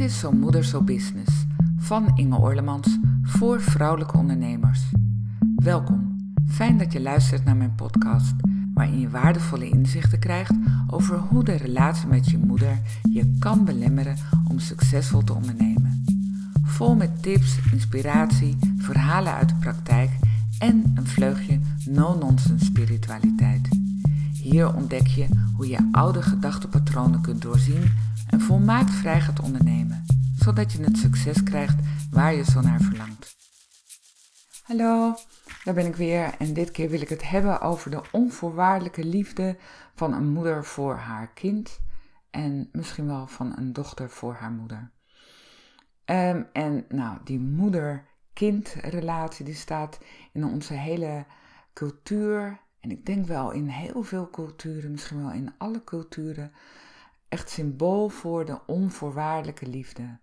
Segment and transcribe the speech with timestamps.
[0.00, 1.46] Dit is Zo Moeder Zo Business
[1.76, 4.80] van Inge Orlemans voor vrouwelijke ondernemers.
[5.56, 8.34] Welkom, fijn dat je luistert naar mijn podcast
[8.74, 10.54] waarin je waardevolle inzichten krijgt
[10.86, 12.80] over hoe de relatie met je moeder
[13.12, 14.16] je kan belemmeren
[14.48, 16.04] om succesvol te ondernemen.
[16.62, 20.10] Vol met tips, inspiratie, verhalen uit de praktijk
[20.58, 23.68] en een vleugje no-nonsense spiritualiteit.
[24.32, 25.26] Hier ontdek je
[25.56, 27.92] hoe je oude gedachtepatronen kunt doorzien
[28.40, 30.04] en volmaakt vrij gaat ondernemen,
[30.34, 31.76] zodat je het succes krijgt
[32.10, 33.36] waar je zo naar verlangt.
[34.62, 35.14] Hallo,
[35.64, 39.56] daar ben ik weer en dit keer wil ik het hebben over de onvoorwaardelijke liefde
[39.94, 41.80] van een moeder voor haar kind
[42.30, 44.90] en misschien wel van een dochter voor haar moeder.
[46.04, 49.98] Um, en nou, die moeder-kind-relatie die staat
[50.32, 51.26] in onze hele
[51.72, 56.52] cultuur en ik denk wel in heel veel culturen, misschien wel in alle culturen,
[57.30, 60.18] echt symbool voor de onvoorwaardelijke liefde.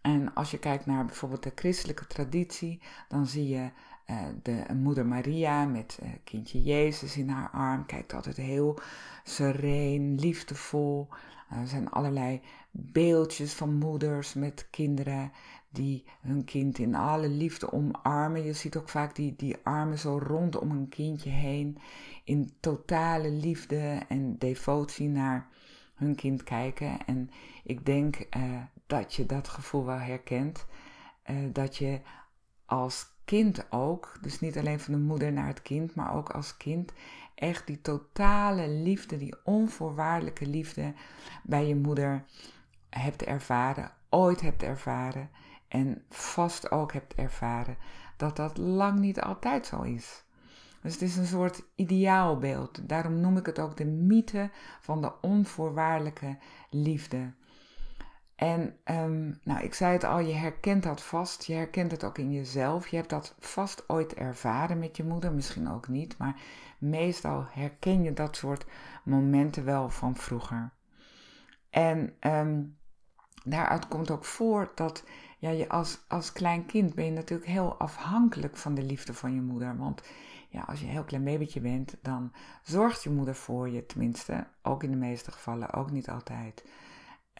[0.00, 3.70] En als je kijkt naar bijvoorbeeld de christelijke traditie, dan zie je
[4.10, 7.86] uh, de moeder Maria met uh, kindje Jezus in haar arm.
[7.86, 8.78] Kijkt altijd heel
[9.24, 11.08] sereen, liefdevol.
[11.52, 15.32] Uh, er zijn allerlei beeldjes van moeders met kinderen
[15.70, 18.44] die hun kind in alle liefde omarmen.
[18.44, 21.78] Je ziet ook vaak die, die armen zo rondom een kindje heen.
[22.24, 25.48] In totale liefde en devotie naar
[26.02, 27.06] hun kind kijken.
[27.06, 27.30] En
[27.64, 30.66] ik denk uh, dat je dat gevoel wel herkent.
[31.30, 32.00] Uh, dat je
[32.66, 36.56] als kind ook, dus niet alleen van de moeder naar het kind, maar ook als
[36.56, 36.92] kind,
[37.34, 40.94] echt die totale liefde, die onvoorwaardelijke liefde
[41.42, 42.24] bij je moeder
[42.90, 45.30] hebt ervaren, ooit hebt ervaren
[45.68, 47.76] en vast ook hebt ervaren
[48.16, 50.24] dat dat lang niet altijd zo is.
[50.82, 52.88] Dus het is een soort ideaalbeeld.
[52.88, 56.38] Daarom noem ik het ook de mythe van de onvoorwaardelijke
[56.70, 57.32] liefde.
[58.34, 61.44] En um, nou, ik zei het al, je herkent dat vast.
[61.44, 62.88] Je herkent het ook in jezelf.
[62.88, 66.18] Je hebt dat vast ooit ervaren met je moeder, misschien ook niet.
[66.18, 66.40] Maar
[66.78, 68.66] meestal herken je dat soort
[69.04, 70.72] momenten wel van vroeger.
[71.70, 72.76] En um,
[73.44, 75.04] daaruit komt ook voort dat
[75.38, 79.40] ja, je als, als klein kind ben natuurlijk heel afhankelijk van de liefde van je
[79.40, 79.76] moeder.
[79.76, 80.02] Want
[80.52, 82.32] ja, als je een heel klein babytje bent, dan
[82.62, 86.64] zorgt je moeder voor je, tenminste, ook in de meeste gevallen, ook niet altijd.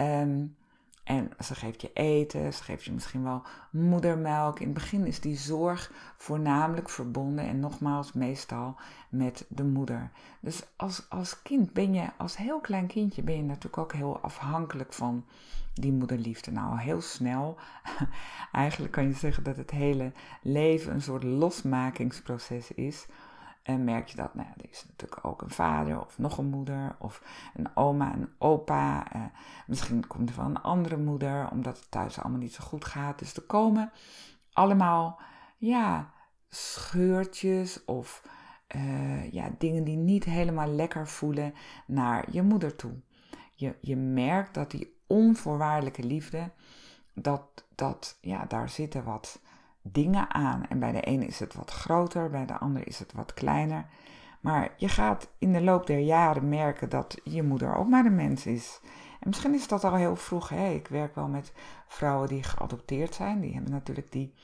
[0.01, 0.57] Um,
[1.05, 4.59] en ze geeft je eten, ze geeft je misschien wel moedermelk.
[4.61, 8.77] In het begin is die zorg voornamelijk verbonden en nogmaals meestal
[9.09, 10.11] met de moeder.
[10.41, 14.21] Dus als, als kind ben je, als heel klein kindje, ben je natuurlijk ook heel
[14.21, 15.25] afhankelijk van
[15.75, 16.51] die moederliefde.
[16.51, 17.57] Nou, heel snel,
[18.53, 23.07] eigenlijk kan je zeggen dat het hele leven een soort losmakingsproces is.
[23.63, 26.97] En merk je dat, nou er is natuurlijk ook een vader of nog een moeder
[26.99, 27.23] of
[27.55, 29.13] een oma en opa.
[29.13, 29.23] Eh,
[29.67, 33.19] misschien komt er van een andere moeder, omdat het thuis allemaal niet zo goed gaat.
[33.19, 33.93] Dus er komen
[34.53, 35.21] allemaal,
[35.57, 36.13] ja,
[36.49, 38.23] scheurtjes of
[38.77, 41.55] uh, ja, dingen die niet helemaal lekker voelen
[41.87, 42.93] naar je moeder toe.
[43.55, 46.51] Je, je merkt dat die onvoorwaardelijke liefde,
[47.15, 49.41] dat, dat ja, daar zitten wat
[49.83, 50.67] dingen aan.
[50.69, 53.87] En bij de ene is het wat groter, bij de andere is het wat kleiner.
[54.41, 58.15] Maar je gaat in de loop der jaren merken dat je moeder ook maar een
[58.15, 58.81] mens is.
[59.21, 60.49] En misschien is dat al heel vroeg.
[60.49, 60.69] Hè?
[60.69, 61.53] Ik werk wel met
[61.87, 63.41] vrouwen die geadopteerd zijn.
[63.41, 64.35] Die hebben natuurlijk die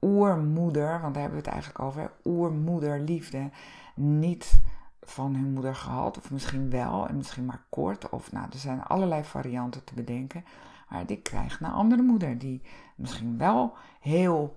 [0.00, 3.50] oermoeder, want daar hebben we het eigenlijk over, oermoederliefde,
[3.94, 4.60] niet
[5.00, 6.18] van hun moeder gehad.
[6.18, 8.08] Of misschien wel, en misschien maar kort.
[8.08, 10.44] Of nou, er zijn allerlei varianten te bedenken.
[10.88, 12.62] Maar die krijgt een andere moeder die
[12.96, 14.56] misschien wel heel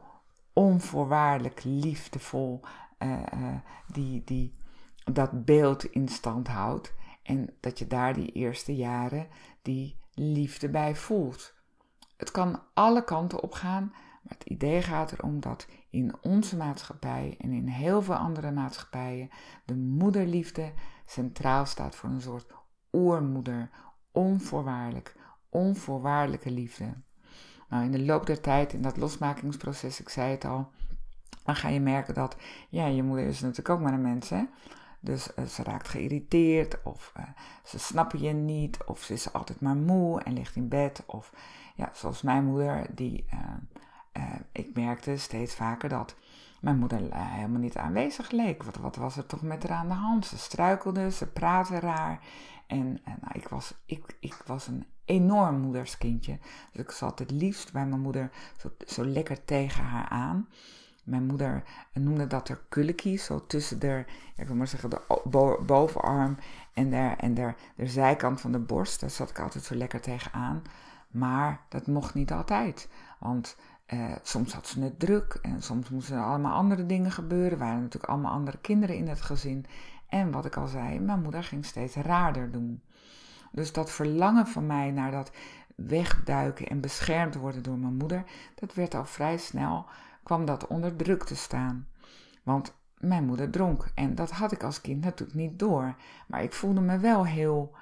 [0.53, 2.61] onvoorwaardelijk liefdevol
[2.99, 3.55] uh, uh,
[3.87, 4.53] die, die,
[5.13, 6.93] dat beeld in stand houdt.
[7.23, 9.27] En dat je daar die eerste jaren
[9.61, 11.53] die liefde bij voelt.
[12.17, 13.89] Het kan alle kanten op gaan,
[14.21, 19.29] maar het idee gaat erom dat in onze maatschappij en in heel veel andere maatschappijen
[19.65, 20.73] de moederliefde
[21.05, 22.53] centraal staat voor een soort
[22.91, 23.69] oermoeder,
[24.11, 25.15] onvoorwaardelijk,
[25.51, 26.93] onvoorwaardelijke liefde.
[27.69, 30.71] Nou, in de loop der tijd, in dat losmakingsproces, ik zei het al,
[31.43, 32.35] dan ga je merken dat,
[32.69, 34.43] ja, je moeder is natuurlijk ook maar een mens, hè.
[34.99, 37.23] Dus uh, ze raakt geïrriteerd, of uh,
[37.63, 41.03] ze snappen je niet, of ze is altijd maar moe en ligt in bed.
[41.05, 41.33] Of
[41.75, 43.25] ja, zoals mijn moeder, die,
[44.17, 46.15] uh, ik merkte steeds vaker dat
[46.61, 48.63] mijn moeder helemaal niet aanwezig leek.
[48.63, 50.25] Wat, wat was er toch met haar aan de hand?
[50.25, 52.19] Ze struikelde, ze praatte raar.
[52.67, 56.37] En, en nou, ik, was, ik, ik was een enorm moederskindje.
[56.71, 60.47] Dus ik zat het liefst bij mijn moeder zo, zo lekker tegen haar aan.
[61.03, 61.63] Mijn moeder
[61.93, 64.05] noemde dat er kulkie, zo tussen de,
[64.35, 65.01] ik wil maar zeggen, de
[65.65, 66.37] bovenarm
[66.73, 68.99] en, de, en de, de zijkant van de borst.
[68.99, 70.61] Daar zat ik altijd zo lekker tegenaan.
[71.11, 72.89] Maar dat mocht niet altijd.
[73.19, 73.57] Want
[73.93, 77.51] uh, soms had ze het druk en soms moesten er allemaal andere dingen gebeuren.
[77.51, 79.65] Er waren natuurlijk allemaal andere kinderen in het gezin.
[80.07, 82.81] En wat ik al zei, mijn moeder ging steeds raarder doen.
[83.51, 85.31] Dus dat verlangen van mij naar dat
[85.75, 88.23] wegduiken en beschermd worden door mijn moeder,
[88.55, 89.85] dat werd al vrij snel,
[90.23, 91.87] kwam dat onder druk te staan.
[92.43, 95.95] Want mijn moeder dronk en dat had ik als kind natuurlijk niet door.
[96.27, 97.75] Maar ik voelde me wel heel,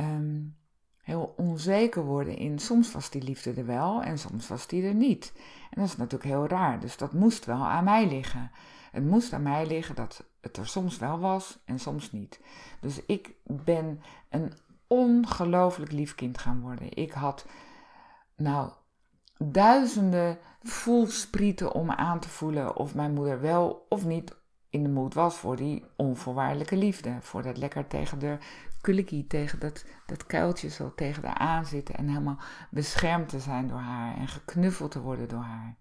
[0.00, 0.56] um,
[1.02, 4.94] heel onzeker worden in, soms was die liefde er wel en soms was die er
[4.94, 5.32] niet.
[5.70, 8.50] En dat is natuurlijk heel raar, dus dat moest wel aan mij liggen.
[8.92, 12.40] Het moest aan mij liggen dat het er soms wel was en soms niet.
[12.80, 14.52] Dus ik ben een
[14.94, 16.96] ongelooflijk lief kind gaan worden.
[16.96, 17.46] Ik had,
[18.36, 18.70] nou,
[19.38, 24.36] duizenden voelsprieten om aan te voelen of mijn moeder wel of niet
[24.70, 27.16] in de moed was voor die onvoorwaardelijke liefde.
[27.20, 28.38] Voor dat lekker tegen de
[28.80, 32.38] kulikie, tegen dat, dat kuiltje zo tegen haar aanzitten en helemaal
[32.70, 35.76] beschermd te zijn door haar en geknuffeld te worden door haar.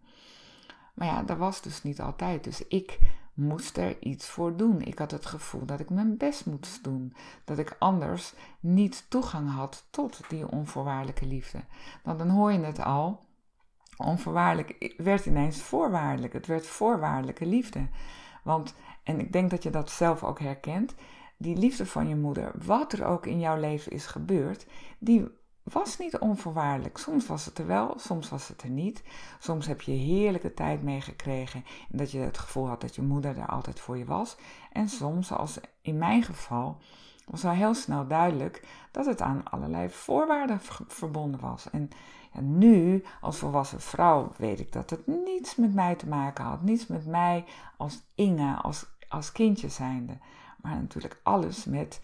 [0.94, 2.44] Maar ja, dat was dus niet altijd.
[2.44, 3.00] Dus ik
[3.34, 4.82] moest er iets voor doen.
[4.82, 7.14] Ik had het gevoel dat ik mijn best moest doen.
[7.44, 11.60] Dat ik anders niet toegang had tot die onvoorwaardelijke liefde.
[12.04, 13.20] Nou, dan hoor je het al.
[13.98, 16.34] Onvoorwaardelijk werd ineens voorwaardelijk.
[16.34, 17.88] Het werd voorwaardelijke liefde.
[18.44, 20.96] Want, en ik denk dat je dat zelf ook herkent,
[21.38, 24.66] die liefde van je moeder, wat er ook in jouw leven is gebeurd,
[25.00, 25.28] die
[25.64, 26.98] was niet onvoorwaardelijk.
[26.98, 29.04] Soms was het er wel, soms was het er niet.
[29.40, 33.38] Soms heb je heerlijke tijd meegekregen en dat je het gevoel had dat je moeder
[33.38, 34.36] er altijd voor je was.
[34.72, 36.78] En soms, zoals in mijn geval,
[37.26, 41.70] was al heel snel duidelijk dat het aan allerlei voorwaarden verbonden was.
[41.70, 41.90] En
[42.34, 46.62] ja, nu, als volwassen vrouw, weet ik dat het niets met mij te maken had.
[46.62, 47.46] Niets met mij
[47.78, 50.18] als Inge, als, als kindje zijnde.
[50.62, 52.02] Maar natuurlijk alles met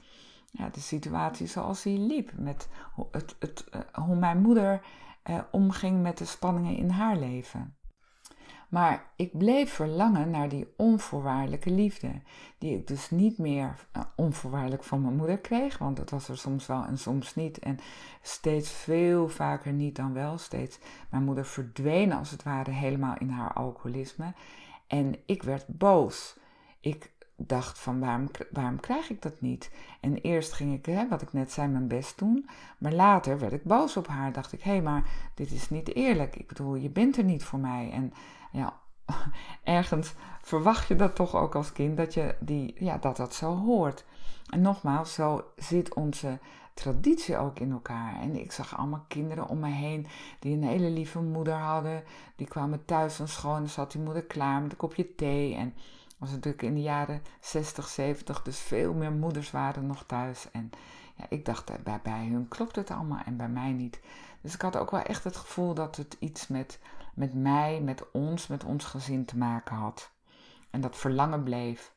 [0.52, 2.32] ja, de situatie zoals die liep.
[2.38, 2.68] Met
[3.12, 4.82] het, het, eh, hoe mijn moeder
[5.24, 7.78] eh, omging met de spanningen in haar leven.
[8.70, 12.22] Maar ik bleef verlangen naar die onvoorwaardelijke liefde,
[12.58, 16.38] die ik dus niet meer uh, onvoorwaardelijk van mijn moeder kreeg, want dat was er
[16.38, 17.60] soms wel en soms niet.
[17.60, 17.78] En
[18.22, 20.38] steeds veel vaker niet dan wel.
[20.38, 20.80] Steeds
[21.10, 24.34] mijn moeder verdween als het ware helemaal in haar alcoholisme.
[24.88, 26.38] En ik werd boos.
[26.80, 27.12] Ik
[27.48, 29.72] dacht van waarom, waarom krijg ik dat niet?
[30.00, 32.50] En eerst ging ik, hè, wat ik net zei, mijn best doen.
[32.78, 34.32] Maar later werd ik boos op haar.
[34.32, 35.04] Dacht ik, hé, hey, maar
[35.34, 36.36] dit is niet eerlijk.
[36.36, 37.92] Ik bedoel, je bent er niet voor mij.
[37.92, 38.14] En
[38.52, 38.74] ja,
[39.64, 43.56] ergens verwacht je dat toch ook als kind, dat je die, ja, dat, dat zo
[43.56, 44.06] hoort.
[44.50, 46.40] En nogmaals, zo zit onze
[46.74, 48.22] traditie ook in elkaar.
[48.22, 50.08] En ik zag allemaal kinderen om me heen
[50.40, 52.04] die een hele lieve moeder hadden.
[52.36, 55.56] Die kwamen thuis van school en zat die moeder klaar met een kopje thee.
[55.56, 55.74] En
[56.20, 60.52] was natuurlijk in de jaren 60, 70, dus veel meer moeders waren nog thuis.
[60.52, 60.70] En
[61.16, 64.00] ja, ik dacht, eh, bij, hun klopt het allemaal en bij mij niet.
[64.42, 66.80] Dus ik had ook wel echt het gevoel dat het iets met,
[67.14, 70.12] met mij, met ons, met ons gezin te maken had.
[70.70, 71.94] En dat verlangen bleef.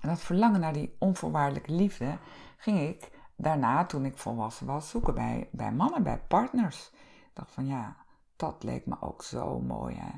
[0.00, 2.18] En dat verlangen naar die onvoorwaardelijke liefde
[2.56, 6.90] ging ik daarna, toen ik volwassen was, zoeken bij, bij mannen, bij partners.
[6.92, 7.96] Ik dacht van ja,
[8.36, 9.96] dat leek me ook zo mooi.
[9.96, 10.10] Hè?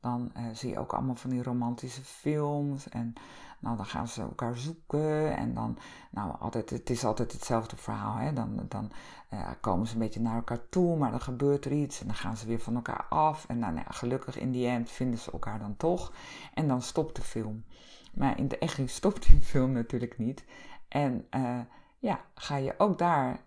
[0.00, 2.88] Dan uh, zie je ook allemaal van die romantische films.
[2.88, 3.14] En
[3.60, 5.36] nou, dan gaan ze elkaar zoeken.
[5.36, 5.78] En dan,
[6.10, 8.16] nou, altijd, het is altijd hetzelfde verhaal.
[8.16, 8.32] Hè?
[8.32, 8.90] Dan, dan
[9.32, 12.00] uh, komen ze een beetje naar elkaar toe, maar dan gebeurt er iets.
[12.00, 13.44] En dan gaan ze weer van elkaar af.
[13.48, 16.12] En dan, nou, gelukkig in die end vinden ze elkaar dan toch.
[16.54, 17.64] En dan stopt de film.
[18.14, 20.44] Maar in de echt stopt die film natuurlijk niet.
[20.88, 21.60] En uh,
[21.98, 23.40] ja, ga je ook daar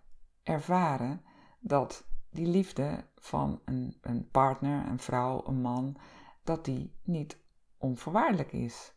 [0.44, 1.22] ervaren
[1.60, 5.98] dat die liefde van een, een partner, een vrouw, een man
[6.44, 7.38] dat die niet
[7.78, 8.94] onvoorwaardelijk is.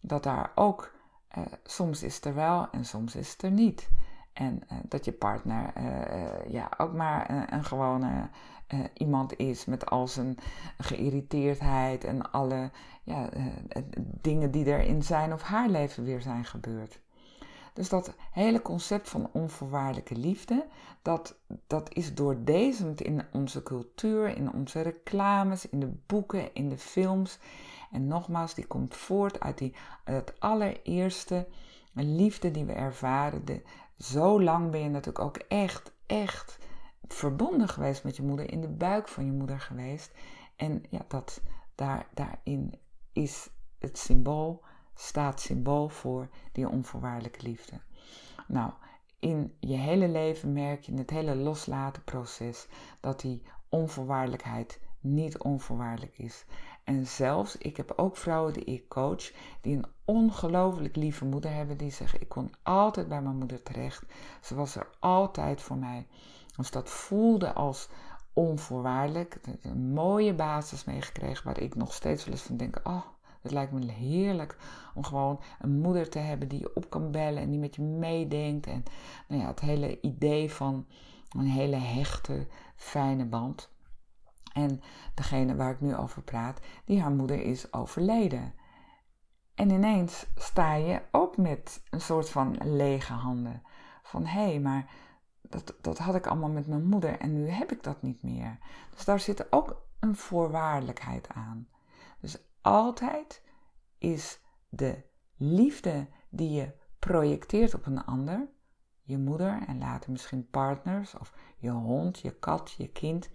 [0.00, 0.94] Dat daar ook,
[1.28, 3.88] eh, soms is er wel en soms is er niet.
[4.32, 8.28] En eh, dat je partner uh, ja, ook maar een, een gewone
[8.94, 10.38] iemand is met al zijn
[10.78, 12.70] geïrriteerdheid en alle
[13.02, 13.28] ja,
[14.20, 17.00] dingen die er in zijn of haar leven weer zijn gebeurd.
[17.72, 20.66] Dus dat hele concept van onvoorwaardelijke liefde,
[21.02, 26.78] dat, dat is doordezemd in onze cultuur, in onze reclames, in de boeken, in de
[26.78, 27.38] films.
[27.90, 29.74] En nogmaals, die komt voort uit die,
[30.04, 31.46] het allereerste
[31.92, 33.44] liefde die we ervaren.
[33.44, 33.62] De,
[33.98, 36.58] zo lang ben je natuurlijk ook echt, echt
[37.08, 40.12] verbonden geweest met je moeder, in de buik van je moeder geweest.
[40.56, 41.40] En ja, dat,
[41.74, 42.74] daar, daarin
[43.12, 44.62] is het symbool
[45.00, 47.80] staat symbool voor die onvoorwaardelijke liefde.
[48.46, 48.72] Nou,
[49.18, 52.66] in je hele leven merk je in het hele loslaten proces
[53.00, 56.44] dat die onvoorwaardelijkheid niet onvoorwaardelijk is.
[56.84, 61.76] En zelfs, ik heb ook vrouwen die ik coach, die een ongelooflijk lieve moeder hebben,
[61.76, 64.02] die zeggen: Ik kon altijd bij mijn moeder terecht.
[64.40, 66.06] Ze was er altijd voor mij.
[66.56, 67.88] Dus dat voelde als
[68.32, 69.40] onvoorwaardelijk.
[69.62, 73.06] Een mooie basis meegekregen waar ik nog steeds wel eens van denk: oh,
[73.42, 74.56] het lijkt me heerlijk
[74.94, 77.82] om gewoon een moeder te hebben die je op kan bellen en die met je
[77.82, 78.66] meedenkt.
[78.66, 78.84] En
[79.28, 80.86] nou ja, het hele idee van
[81.36, 83.70] een hele hechte, fijne band.
[84.52, 84.80] En
[85.14, 88.54] degene waar ik nu over praat, die haar moeder is overleden.
[89.54, 93.62] En ineens sta je ook met een soort van lege handen.
[94.02, 94.90] Van hé, hey, maar
[95.42, 98.58] dat, dat had ik allemaal met mijn moeder en nu heb ik dat niet meer.
[98.94, 101.68] Dus daar zit ook een voorwaardelijkheid aan.
[102.20, 103.42] Dus altijd
[103.98, 105.02] is de
[105.36, 108.48] liefde die je projecteert op een ander,
[109.02, 113.30] je moeder en later misschien partners of je hond, je kat, je kind,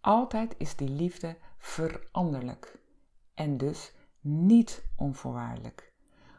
[0.00, 2.78] altijd is die liefde veranderlijk
[3.34, 5.92] en dus niet onvoorwaardelijk.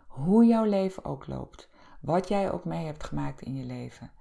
[0.07, 1.69] Hoe jouw leven ook loopt,
[2.01, 4.11] wat jij ook mee hebt gemaakt in je leven,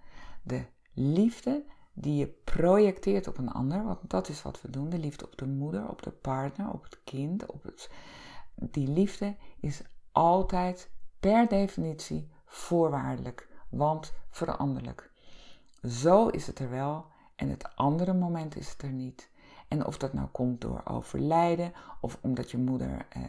[0.42, 1.64] de liefde
[1.98, 5.36] die je projecteert op een ander, want dat is wat we doen, de liefde op
[5.36, 7.90] de moeder, op de partner, op het kind, op het,
[8.54, 15.10] die liefde is altijd per definitie voorwaardelijk, want veranderlijk.
[15.82, 19.30] Zo is het er wel en het andere moment is het er niet.
[19.68, 23.22] En of dat nou komt door overlijden of omdat je moeder eh,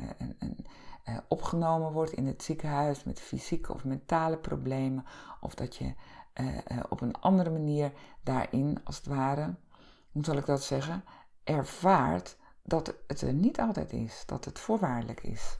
[1.07, 5.05] eh, opgenomen wordt in het ziekenhuis met fysieke of mentale problemen,
[5.41, 5.93] of dat je
[6.33, 7.91] eh, eh, op een andere manier
[8.23, 9.55] daarin, als het ware,
[10.11, 11.03] hoe zal ik dat zeggen,
[11.43, 15.59] ervaart dat het er niet altijd is, dat het voorwaardelijk is.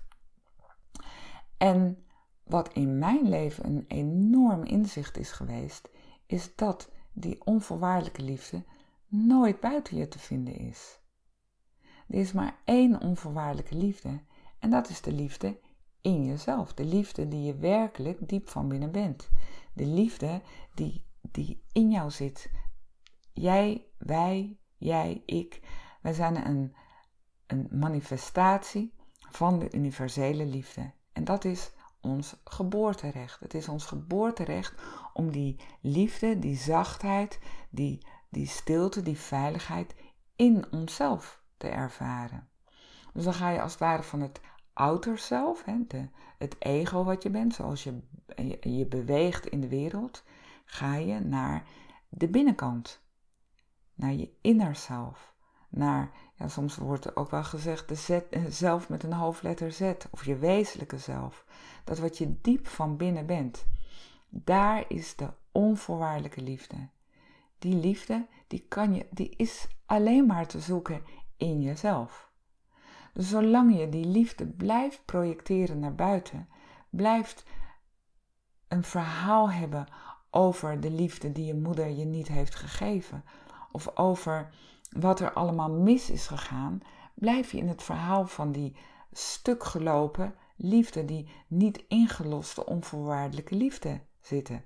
[1.58, 2.06] En
[2.44, 5.90] wat in mijn leven een enorm inzicht is geweest,
[6.26, 8.64] is dat die onvoorwaardelijke liefde
[9.08, 11.00] nooit buiten je te vinden is.
[12.08, 14.20] Er is maar één onvoorwaardelijke liefde
[14.60, 15.60] en dat is de liefde
[16.02, 16.74] in jezelf.
[16.74, 19.30] De liefde die je werkelijk diep van binnen bent.
[19.74, 20.42] De liefde
[20.74, 22.52] die, die in jou zit.
[23.34, 25.60] Jij, wij, jij, ik.
[26.02, 26.76] Wij zijn een,
[27.48, 28.94] een manifestatie
[29.32, 30.92] van de universele liefde.
[31.14, 31.72] En dat is
[32.02, 33.40] ons geboorterecht.
[33.40, 34.74] Het is ons geboorterecht
[35.14, 39.96] om die liefde, die zachtheid, die, die stilte, die veiligheid
[40.36, 42.47] in onszelf te ervaren.
[43.18, 44.42] Dus dan ga je als het ware van het
[44.74, 45.64] outer zelf,
[46.38, 48.00] het ego wat je bent, zoals je,
[48.60, 50.24] je, beweegt in de wereld,
[50.66, 51.66] ga je naar
[52.10, 53.02] de binnenkant,
[53.94, 55.34] naar je inner zelf,
[55.70, 59.72] naar, ja, soms wordt er ook wel gezegd, de Z, eh, zelf met een hoofdletter
[59.72, 61.46] Z, of je wezenlijke zelf,
[61.84, 63.66] dat wat je diep van binnen bent.
[64.30, 66.88] Daar is de onvoorwaardelijke liefde.
[67.60, 71.04] Die liefde, die, kan je, die is alleen maar te zoeken
[71.38, 72.27] in jezelf.
[73.18, 76.48] Zolang je die liefde blijft projecteren naar buiten,
[76.90, 77.44] blijft
[78.68, 79.88] een verhaal hebben
[80.30, 83.24] over de liefde die je moeder je niet heeft gegeven,
[83.72, 84.50] of over
[84.90, 86.80] wat er allemaal mis is gegaan,
[87.14, 88.76] blijf je in het verhaal van die
[89.12, 94.64] stuk gelopen liefde, die niet ingeloste onvoorwaardelijke liefde zitten.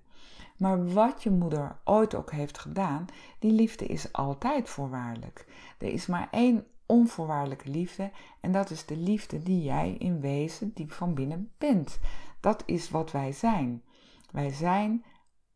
[0.57, 3.05] Maar wat je moeder ooit ook heeft gedaan,
[3.39, 5.45] die liefde is altijd voorwaardelijk.
[5.77, 10.71] Er is maar één onvoorwaardelijke liefde en dat is de liefde die jij in wezen
[10.73, 11.99] diep van binnen bent.
[12.39, 13.83] Dat is wat wij zijn.
[14.31, 15.03] Wij zijn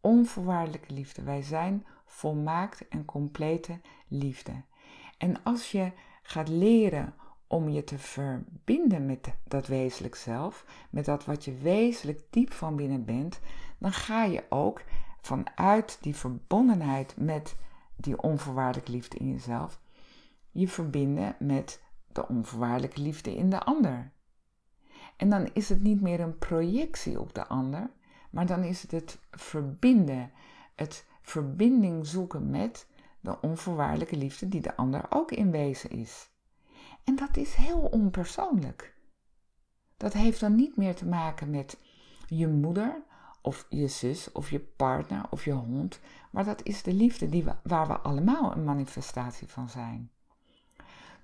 [0.02, 1.24] onvoorwaardelijke liefde.
[1.24, 4.52] Wij zijn volmaakt en complete liefde.
[5.18, 7.14] En als je gaat leren
[7.48, 12.76] om je te verbinden met dat wezenlijk zelf, met dat wat je wezenlijk diep van
[12.76, 13.40] binnen bent,
[13.78, 14.84] dan ga je ook
[15.22, 17.56] vanuit die verbondenheid met
[17.96, 19.80] die onvoorwaardelijke liefde in jezelf,
[20.56, 24.12] je verbinden met de onvoorwaardelijke liefde in de ander.
[25.18, 27.90] En dan is het niet meer een projectie op de ander,
[28.30, 30.32] maar dan is het het verbinden,
[30.76, 32.88] het verbinding zoeken met
[33.20, 36.30] de onvoorwaardelijke liefde die de ander ook in wezen is.
[37.04, 38.96] En dat is heel onpersoonlijk.
[39.98, 41.80] Dat heeft dan niet meer te maken met
[42.28, 43.04] je moeder
[43.42, 46.00] of je zus of je partner of je hond,
[46.32, 50.10] maar dat is de liefde die waar we allemaal een manifestatie van zijn.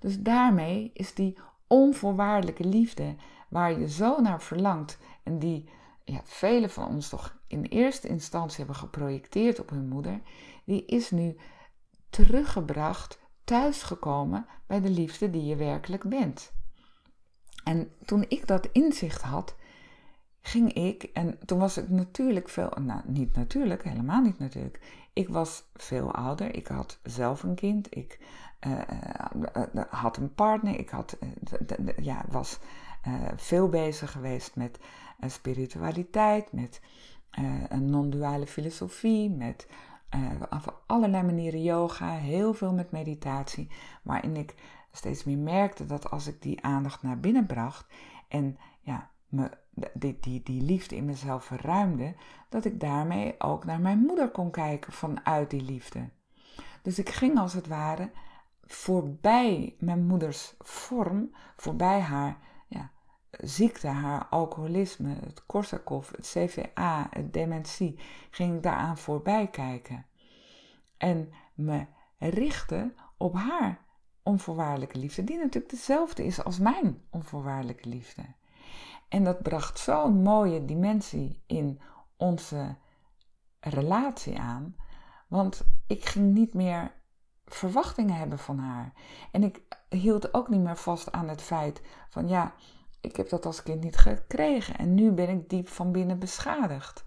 [0.02, 3.14] Dus daarmee is die onvoorwaardelijke liefde
[3.48, 5.68] waar je zo naar verlangt en die
[6.04, 10.20] ja, velen van ons toch in eerste instantie hebben geprojecteerd op hun moeder,
[10.64, 11.36] die is nu
[12.10, 16.52] teruggebracht, thuisgekomen bij de liefde die je werkelijk bent.
[17.64, 19.56] En toen ik dat inzicht had,
[20.42, 24.80] ging ik, en toen was ik natuurlijk veel, nou niet natuurlijk, helemaal niet natuurlijk.
[25.12, 28.18] Ik was veel ouder, ik had zelf een kind, ik
[28.66, 28.78] uh,
[29.90, 31.18] had een partner, ik had,
[31.96, 32.58] ja, was
[33.36, 34.78] veel bezig geweest met
[35.26, 36.80] spiritualiteit, met
[37.68, 39.66] een non-duale filosofie, met
[40.86, 43.68] allerlei manieren yoga, heel veel met meditatie,
[44.02, 44.54] waarin ik
[44.92, 47.86] steeds meer merkte dat als ik die aandacht naar binnen bracht
[48.28, 52.14] en ja, me, die, die, die liefde in mezelf verruimde,
[52.48, 56.08] dat ik daarmee ook naar mijn moeder kon kijken vanuit die liefde.
[56.82, 58.10] Dus ik ging als het ware
[58.62, 62.38] voorbij mijn moeders vorm, voorbij haar
[62.68, 62.90] ja,
[63.30, 67.98] ziekte, haar alcoholisme, het Korsakoff, het CVA, het dementie,
[68.30, 70.06] ging ik daaraan voorbij kijken.
[70.96, 71.86] En me
[72.18, 73.80] richten op haar
[74.22, 78.22] onvoorwaardelijke liefde, die natuurlijk dezelfde is als mijn onvoorwaardelijke liefde.
[79.12, 81.80] En dat bracht zo'n mooie dimensie in
[82.16, 82.76] onze
[83.60, 84.76] relatie aan,
[85.28, 86.94] want ik ging niet meer
[87.44, 88.92] verwachtingen hebben van haar.
[89.32, 92.54] En ik hield ook niet meer vast aan het feit van ja,
[93.00, 97.04] ik heb dat als kind niet gekregen en nu ben ik diep van binnen beschadigd.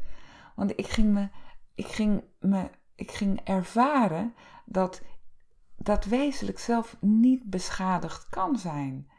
[0.56, 1.30] Want ik ging me,
[1.76, 4.34] ik ging me, ik ging ervaren
[4.66, 5.02] dat
[5.76, 9.10] dat wezenlijk zelf niet beschadigd kan zijn.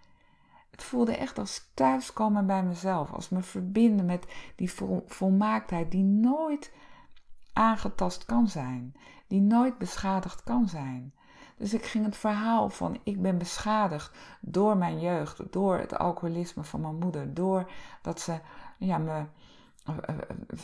[0.77, 4.73] Het voelde echt als thuiskomen bij mezelf, als me verbinden met die
[5.07, 6.73] volmaaktheid die nooit
[7.53, 8.95] aangetast kan zijn,
[9.27, 11.15] die nooit beschadigd kan zijn.
[11.57, 16.65] Dus ik ging het verhaal van ik ben beschadigd door mijn jeugd, door het alcoholisme
[16.65, 17.71] van mijn moeder, door
[18.03, 18.41] dat ze
[18.79, 19.25] ja, me
[19.85, 20.17] eh, eh,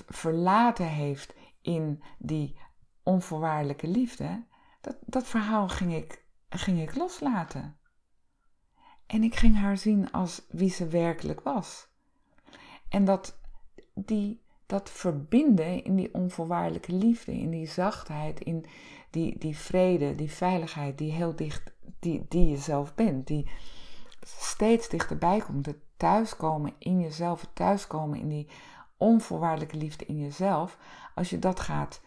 [0.09, 2.57] verlaten heeft in die
[3.02, 4.45] onvoorwaardelijke liefde.
[4.81, 7.76] Dat, dat verhaal ging ik, ging ik loslaten.
[9.12, 11.88] En ik ging haar zien als wie ze werkelijk was.
[12.88, 13.38] En dat,
[13.95, 18.64] die, dat verbinden in die onvoorwaardelijke liefde, in die zachtheid, in
[19.11, 23.50] die, die vrede, die veiligheid, die heel dicht, die, die je zelf bent, die
[24.26, 25.66] steeds dichterbij komt.
[25.66, 28.49] Het thuiskomen in jezelf, het thuiskomen in die
[28.97, 30.78] onvoorwaardelijke liefde in jezelf.
[31.14, 32.00] Als je dat gaat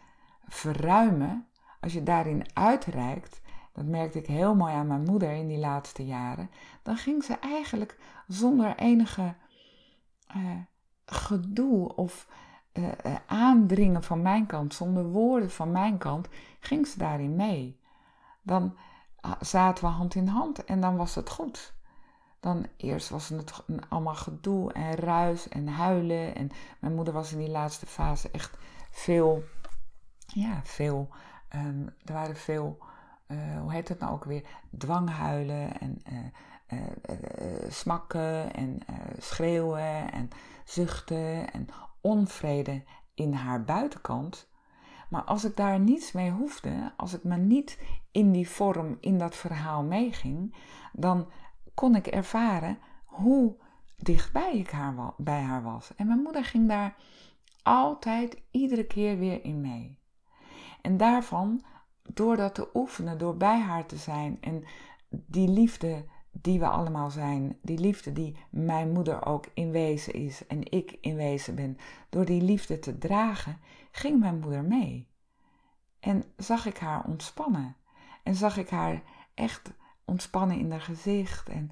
[0.47, 1.47] verruimen,
[1.81, 3.41] als je daarin uitreikt,
[3.75, 6.49] dat merkte ik heel mooi aan mijn moeder in die laatste jaren,
[6.83, 9.33] dan ging ze eigenlijk zonder enige
[10.35, 10.51] uh,
[11.05, 12.27] gedoe of
[12.73, 12.89] uh,
[13.25, 16.27] aandringen van mijn kant, zonder woorden van mijn kant,
[16.59, 17.79] ging ze daarin mee.
[18.41, 18.77] Dan
[19.39, 21.73] zaten we hand in hand en dan was het goed.
[22.39, 26.35] Dan eerst was het allemaal gedoe en ruis en huilen.
[26.35, 28.57] En mijn moeder was in die laatste fase echt
[28.91, 29.43] veel,
[30.27, 31.09] ja, veel,
[31.55, 32.77] um, er waren veel,
[33.27, 38.79] uh, hoe heet het nou ook weer, dwanghuilen en uh, smakken en
[39.17, 40.29] schreeuwen en
[40.65, 41.67] zuchten en
[42.01, 42.83] onvrede
[43.13, 44.49] in haar buitenkant.
[45.09, 47.79] Maar als ik daar niets mee hoefde, als ik me niet
[48.11, 50.55] in die vorm, in dat verhaal meeging,
[50.93, 51.31] dan
[51.73, 53.55] kon ik ervaren hoe
[53.97, 55.95] dichtbij ik haar, bij haar was.
[55.95, 56.95] En mijn moeder ging daar
[57.63, 59.99] altijd, iedere keer weer in mee.
[60.81, 61.63] En daarvan,
[62.13, 64.63] door dat te oefenen, door bij haar te zijn en
[65.09, 70.47] die liefde die we allemaal zijn, die liefde die mijn moeder ook in wezen is
[70.47, 71.77] en ik in wezen ben,
[72.09, 73.59] door die liefde te dragen,
[73.91, 75.07] ging mijn moeder mee.
[75.99, 77.75] En zag ik haar ontspannen.
[78.23, 79.01] En zag ik haar
[79.33, 79.73] echt
[80.05, 81.71] ontspannen in haar gezicht en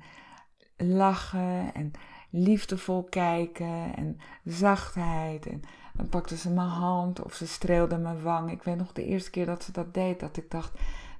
[0.77, 1.91] lachen en
[2.29, 5.45] liefdevol kijken en zachtheid.
[5.45, 5.61] En
[5.93, 8.51] dan pakte ze mijn hand of ze streelde mijn wang.
[8.51, 10.71] Ik weet nog de eerste keer dat ze dat deed, dat ik dacht,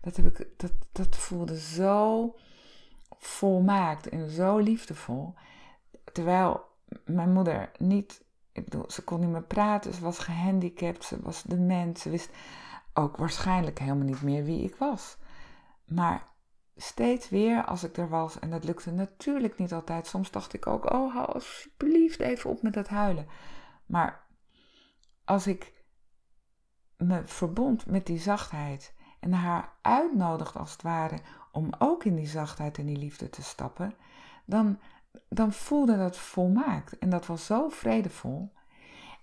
[0.02, 2.36] dat, heb ik, dat, dat voelde zo
[3.18, 5.34] volmaakt en zo liefdevol.
[6.12, 6.62] Terwijl
[7.06, 11.44] mijn moeder niet, ik bedoel, ze kon niet meer praten, ze was gehandicapt, ze was
[11.44, 12.30] dement, ze wist
[12.94, 15.18] ook waarschijnlijk helemaal niet meer wie ik was.
[15.86, 16.28] Maar
[16.76, 20.68] steeds weer als ik er was, en dat lukte natuurlijk niet altijd, soms dacht ik
[20.68, 23.28] ook, oh hou alsjeblieft even op met dat huilen.
[23.86, 24.24] Maar
[25.26, 25.86] als ik
[26.98, 31.20] me verbond met die zachtheid en haar uitnodigde als het ware
[31.52, 33.96] om ook in die zachtheid en die liefde te stappen,
[34.46, 34.80] dan,
[35.30, 36.98] dan voelde dat volmaakt.
[36.98, 38.54] En dat was zo vredevol.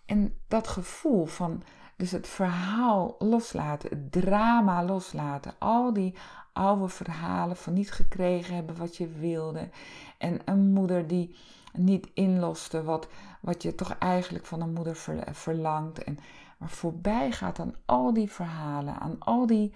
[0.07, 1.63] En dat gevoel van,
[2.01, 6.15] dus het verhaal loslaten, het drama loslaten, al die
[6.53, 9.69] oude verhalen van niet gekregen hebben wat je wilde.
[10.19, 11.37] En een moeder die
[11.73, 13.09] niet inloste wat,
[13.41, 14.97] wat je toch eigenlijk van een moeder
[15.33, 16.05] verlangt.
[16.05, 16.19] En,
[16.59, 19.75] maar voorbij gaat aan al die verhalen, aan al die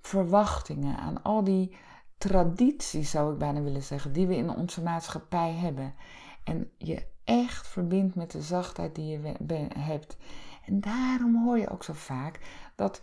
[0.00, 1.76] verwachtingen, aan al die
[2.18, 5.94] tradities, zou ik bijna willen zeggen, die we in onze maatschappij hebben.
[6.44, 9.34] En je echt verbindt met de zachtheid die je
[9.78, 10.16] hebt.
[10.68, 12.40] En daarom hoor je ook zo vaak
[12.74, 13.02] dat,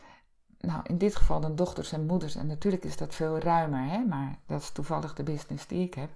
[0.60, 4.06] nou in dit geval dan dochters en moeders, en natuurlijk is dat veel ruimer, hè,
[4.06, 6.10] maar dat is toevallig de business die ik heb.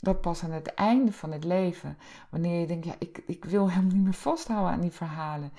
[0.00, 1.98] Dat pas aan het einde van het leven,
[2.30, 5.52] wanneer je denkt, ja, ik, ik wil helemaal niet meer vasthouden aan die verhalen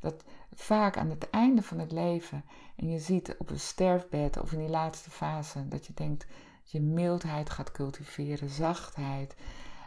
[0.00, 2.44] dat vaak aan het einde van het leven,
[2.76, 6.26] en je ziet op een sterfbed of in die laatste fase, dat je denkt,
[6.62, 9.36] je mildheid gaat cultiveren, zachtheid,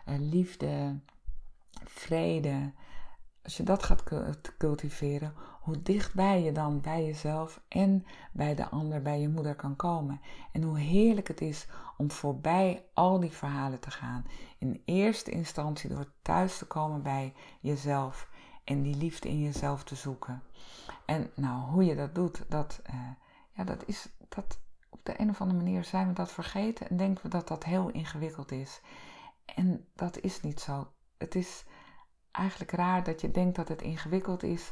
[0.06, 1.00] eh, liefde,
[1.84, 2.72] vrede.
[3.44, 4.04] Als je dat gaat
[4.58, 9.76] cultiveren, hoe dichtbij je dan bij jezelf en bij de ander, bij je moeder kan
[9.76, 10.22] komen.
[10.52, 14.26] En hoe heerlijk het is om voorbij al die verhalen te gaan.
[14.58, 18.30] In eerste instantie door thuis te komen bij jezelf
[18.64, 20.44] en die liefde in jezelf te zoeken.
[21.06, 22.96] En nou, hoe je dat doet, dat, uh,
[23.52, 26.98] ja, dat is dat op de een of andere manier zijn we dat vergeten en
[26.98, 28.82] denken we dat dat heel ingewikkeld is.
[29.46, 30.88] En dat is niet zo.
[31.18, 31.66] Het is
[32.32, 34.72] eigenlijk raar dat je denkt dat het ingewikkeld is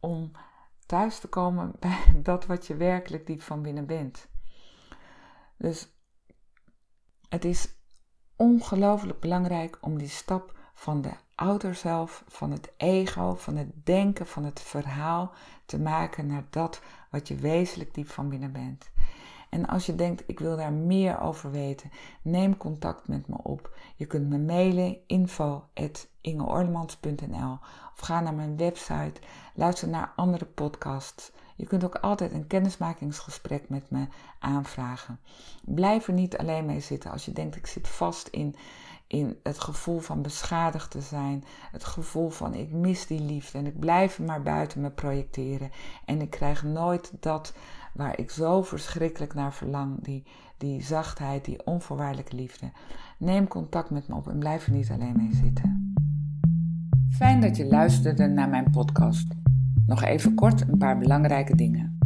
[0.00, 0.30] om
[0.86, 4.28] thuis te komen bij dat wat je werkelijk diep van binnen bent.
[5.56, 5.88] Dus
[7.28, 7.68] het is
[8.36, 14.26] ongelooflijk belangrijk om die stap van de ouder zelf, van het ego, van het denken,
[14.26, 15.32] van het verhaal
[15.66, 16.80] te maken naar dat
[17.10, 18.90] wat je wezenlijk diep van binnen bent.
[19.56, 21.90] En als je denkt, ik wil daar meer over weten,
[22.22, 23.76] neem contact met me op.
[23.96, 27.58] Je kunt me mailen info.ingeorlemans.nl
[27.94, 29.20] of ga naar mijn website,
[29.54, 31.32] luister naar andere podcasts.
[31.54, 34.06] Je kunt ook altijd een kennismakingsgesprek met me
[34.38, 35.20] aanvragen.
[35.64, 38.56] Blijf er niet alleen mee zitten als je denkt, ik zit vast in
[39.06, 41.44] in het gevoel van beschadigd te zijn.
[41.72, 45.70] Het gevoel van ik mis die liefde en ik blijf maar buiten me projecteren.
[46.04, 47.52] En ik krijg nooit dat
[47.96, 50.04] waar ik zo verschrikkelijk naar verlang.
[50.04, 50.24] Die,
[50.58, 52.70] die zachtheid, die onvoorwaardelijke liefde.
[53.18, 55.94] Neem contact met me op en blijf er niet alleen mee zitten.
[57.10, 59.34] Fijn dat je luisterde naar mijn podcast.
[59.86, 61.98] Nog even kort een paar belangrijke dingen.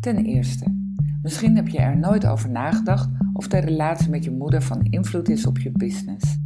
[0.00, 4.62] Ten eerste, misschien heb je er nooit over nagedacht of de relatie met je moeder
[4.62, 6.38] van invloed is op je business.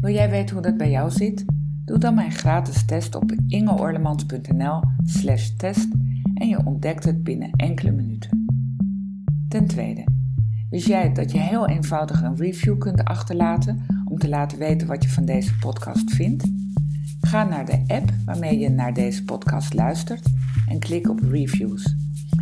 [0.00, 1.44] Wil jij weten hoe dat bij jou zit?
[1.84, 5.88] Doe dan mijn gratis test op ingeorlemans.nl/slash test
[6.40, 8.44] en je ontdekt het binnen enkele minuten.
[9.48, 10.04] Ten tweede,
[10.70, 15.02] wist jij dat je heel eenvoudig een review kunt achterlaten om te laten weten wat
[15.02, 16.50] je van deze podcast vindt?
[17.20, 20.26] Ga naar de app waarmee je naar deze podcast luistert
[20.68, 21.94] en klik op reviews.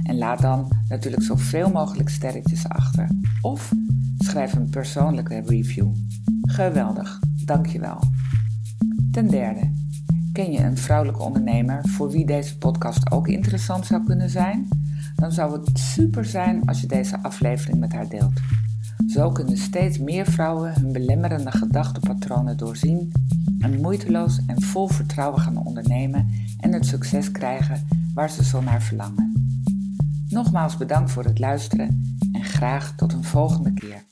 [0.03, 3.09] En laat dan natuurlijk zoveel mogelijk sterretjes achter.
[3.41, 3.73] Of
[4.19, 5.89] schrijf een persoonlijke review.
[6.43, 8.01] Geweldig, dankjewel.
[9.11, 9.73] Ten derde,
[10.45, 14.69] ken je een vrouwelijke ondernemer voor wie deze podcast ook interessant zou kunnen zijn?
[15.17, 18.41] Dan zou het super zijn als je deze aflevering met haar deelt.
[19.07, 23.13] Zo kunnen steeds meer vrouwen hun belemmerende gedachtenpatronen doorzien
[23.59, 26.29] en moeiteloos en vol vertrouwen gaan ondernemen
[26.61, 29.33] en het succes krijgen waar ze zo naar verlangen.
[30.29, 34.05] Nogmaals bedankt voor het luisteren en graag tot een volgende keer.